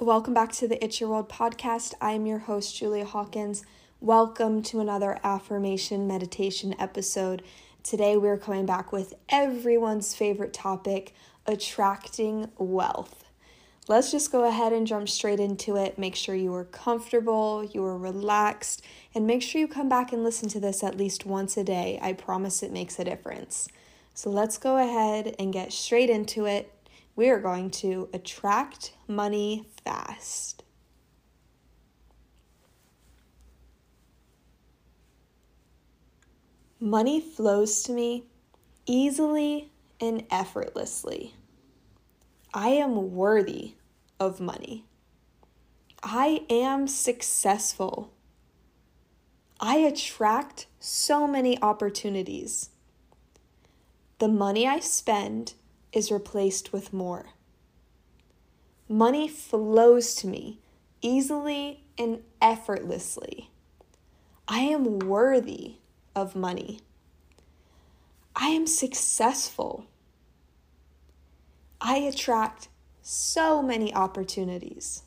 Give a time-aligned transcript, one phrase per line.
[0.00, 1.94] Welcome back to the It's Your World podcast.
[2.00, 3.64] I'm your host, Julia Hawkins.
[4.00, 7.44] Welcome to another affirmation meditation episode.
[7.84, 11.14] Today, we're coming back with everyone's favorite topic
[11.46, 13.22] attracting wealth.
[13.86, 15.96] Let's just go ahead and jump straight into it.
[15.96, 18.82] Make sure you are comfortable, you are relaxed,
[19.14, 22.00] and make sure you come back and listen to this at least once a day.
[22.02, 23.68] I promise it makes a difference.
[24.12, 26.73] So let's go ahead and get straight into it.
[27.16, 30.64] We are going to attract money fast.
[36.80, 38.24] Money flows to me
[38.84, 41.34] easily and effortlessly.
[42.52, 43.74] I am worthy
[44.20, 44.84] of money.
[46.02, 48.12] I am successful.
[49.60, 52.70] I attract so many opportunities.
[54.18, 55.54] The money I spend
[55.94, 57.26] is replaced with more.
[58.88, 60.58] Money flows to me
[61.00, 63.48] easily and effortlessly.
[64.46, 65.76] I am worthy
[66.14, 66.80] of money.
[68.36, 69.86] I am successful.
[71.80, 72.68] I attract
[73.00, 75.02] so many opportunities.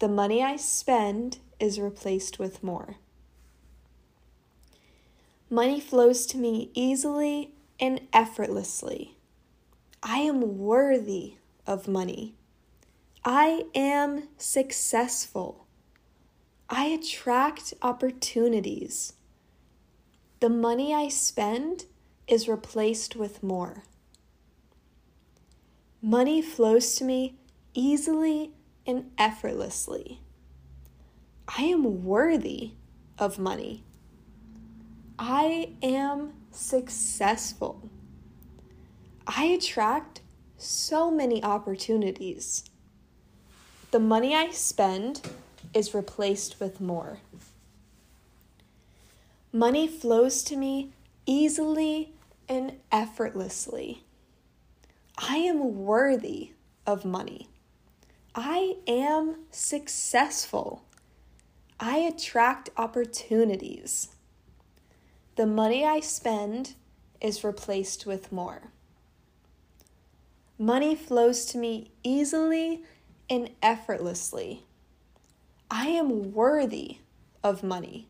[0.00, 2.96] The money I spend is replaced with more.
[5.50, 9.17] Money flows to me easily and effortlessly.
[10.02, 11.34] I am worthy
[11.66, 12.34] of money.
[13.24, 15.66] I am successful.
[16.70, 19.14] I attract opportunities.
[20.40, 21.86] The money I spend
[22.28, 23.82] is replaced with more.
[26.00, 27.36] Money flows to me
[27.74, 28.52] easily
[28.86, 30.20] and effortlessly.
[31.48, 32.72] I am worthy
[33.18, 33.82] of money.
[35.18, 37.90] I am successful.
[39.30, 40.22] I attract
[40.56, 42.64] so many opportunities.
[43.90, 45.20] The money I spend
[45.74, 47.18] is replaced with more.
[49.52, 50.92] Money flows to me
[51.26, 52.14] easily
[52.48, 54.02] and effortlessly.
[55.18, 56.52] I am worthy
[56.86, 57.48] of money.
[58.34, 60.84] I am successful.
[61.78, 64.08] I attract opportunities.
[65.36, 66.74] The money I spend
[67.20, 68.72] is replaced with more.
[70.60, 72.82] Money flows to me easily
[73.30, 74.64] and effortlessly.
[75.70, 76.98] I am worthy
[77.44, 78.08] of money.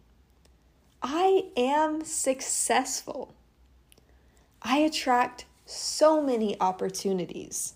[1.02, 3.34] I am successful.
[4.62, 7.74] I attract so many opportunities.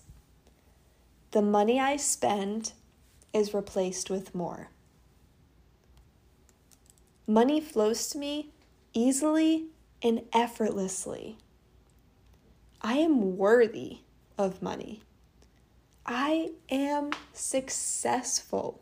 [1.31, 2.73] The money I spend
[3.31, 4.69] is replaced with more.
[7.27, 8.49] Money flows to me
[8.93, 9.65] easily
[10.01, 11.37] and effortlessly.
[12.81, 13.99] I am worthy
[14.37, 15.01] of money.
[16.05, 18.81] I am successful.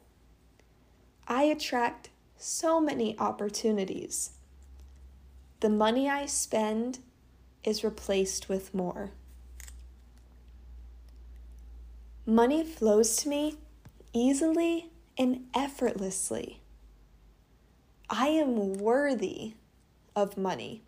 [1.27, 4.31] I attract so many opportunities.
[5.59, 6.99] The money I spend
[7.63, 9.11] is replaced with more.
[12.25, 13.57] Money flows to me
[14.13, 16.59] easily and effortlessly.
[18.09, 19.53] I am worthy
[20.15, 20.81] of money.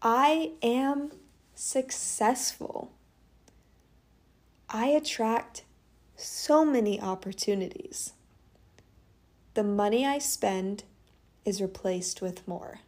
[0.00, 1.12] I am
[1.54, 2.92] successful.
[4.74, 5.64] I attract
[6.16, 8.14] so many opportunities.
[9.52, 10.84] The money I spend
[11.44, 12.80] is replaced with more.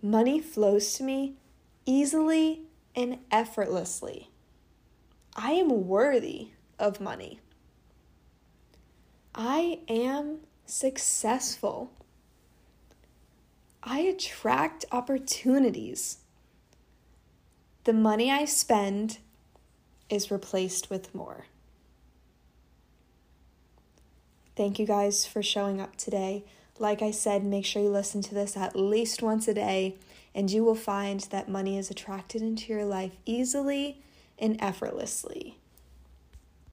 [0.00, 1.34] Money flows to me
[1.84, 2.62] easily
[2.96, 4.30] and effortlessly.
[5.36, 7.40] I am worthy of money.
[9.34, 11.92] I am successful.
[13.82, 16.18] I attract opportunities
[17.84, 19.18] the money I spend
[20.08, 21.46] is replaced with more.
[24.56, 26.44] Thank you guys for showing up today.
[26.78, 29.96] Like I said, make sure you listen to this at least once a day,
[30.34, 34.02] and you will find that money is attracted into your life easily
[34.38, 35.58] and effortlessly.